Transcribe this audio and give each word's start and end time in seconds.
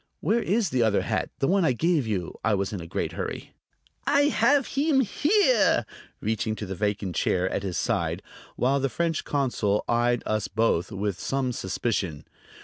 "Where 0.19 0.41
is 0.41 0.71
the 0.71 0.81
other 0.81 1.03
hat: 1.03 1.29
the 1.37 1.47
one 1.47 1.63
I 1.63 1.73
gave 1.73 2.07
you?" 2.07 2.39
I 2.43 2.55
was 2.55 2.73
in 2.73 2.81
a 2.81 2.87
great 2.87 3.11
hurry. 3.11 3.51
"I 4.07 4.29
have 4.29 4.65
heem 4.69 5.01
here," 5.01 5.85
reaching 6.19 6.55
to 6.55 6.65
the 6.65 6.73
vacant 6.73 7.15
chair 7.15 7.47
at 7.51 7.61
his 7.61 7.77
side, 7.77 8.23
while 8.55 8.79
the 8.79 8.89
French 8.89 9.23
consul 9.23 9.85
eyed 9.87 10.23
us 10.25 10.47
both 10.47 10.91
with 10.91 11.19
some 11.19 11.51
suspicion. 11.51 12.25